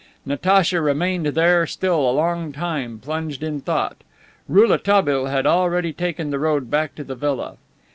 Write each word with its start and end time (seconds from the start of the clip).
Natacha 0.25 0.81
remained 0.81 1.27
there 1.27 1.67
still 1.67 2.09
a 2.09 2.09
long 2.09 2.51
time, 2.51 2.97
plunged 2.97 3.43
in 3.43 3.61
thought. 3.61 3.97
Rouletabille 4.49 5.27
had 5.27 5.45
already 5.45 5.93
taken 5.93 6.31
the 6.31 6.39
road 6.39 6.71
back 6.71 6.95
to 6.95 7.03
the 7.03 7.13
villa. 7.13 7.57